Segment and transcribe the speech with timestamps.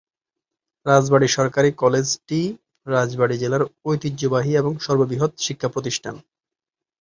[0.85, 2.39] রাজবাড়ী সরকারি কলেজটি
[2.87, 6.15] রাজবাড়ী জেলার ঐতিহ্যবাহী এবং সর্ববৃহৎ শিক্ষাপ্রতিষ্ঠান।